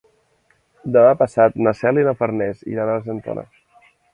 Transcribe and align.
Demà 0.95 1.11
passat 1.19 1.61
na 1.67 1.75
Cel 1.81 2.01
i 2.03 2.07
na 2.09 2.15
Farners 2.23 2.65
iran 2.73 2.91
a 2.95 2.99
Argentona. 3.03 3.45